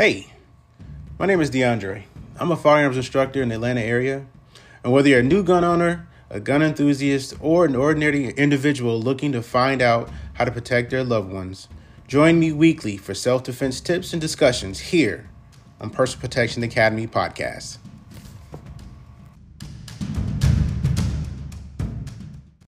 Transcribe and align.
Hey, 0.00 0.28
my 1.18 1.26
name 1.26 1.40
is 1.40 1.50
DeAndre. 1.50 2.04
I'm 2.38 2.52
a 2.52 2.56
firearms 2.56 2.96
instructor 2.96 3.42
in 3.42 3.48
the 3.48 3.56
Atlanta 3.56 3.80
area. 3.80 4.26
And 4.84 4.92
whether 4.92 5.08
you're 5.08 5.18
a 5.18 5.24
new 5.24 5.42
gun 5.42 5.64
owner, 5.64 6.08
a 6.30 6.38
gun 6.38 6.62
enthusiast, 6.62 7.34
or 7.40 7.64
an 7.64 7.74
ordinary 7.74 8.28
individual 8.28 9.00
looking 9.00 9.32
to 9.32 9.42
find 9.42 9.82
out 9.82 10.08
how 10.34 10.44
to 10.44 10.52
protect 10.52 10.90
their 10.90 11.02
loved 11.02 11.32
ones, 11.32 11.68
join 12.06 12.38
me 12.38 12.52
weekly 12.52 12.96
for 12.96 13.12
self 13.12 13.42
defense 13.42 13.80
tips 13.80 14.12
and 14.12 14.22
discussions 14.22 14.78
here 14.78 15.30
on 15.80 15.90
Personal 15.90 16.20
Protection 16.20 16.62
Academy 16.62 17.08
podcast. 17.08 17.78